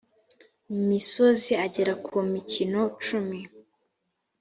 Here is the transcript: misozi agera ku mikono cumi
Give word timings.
misozi 0.87 1.51
agera 1.65 1.93
ku 2.05 2.13
mikono 2.31 2.81
cumi 3.03 3.39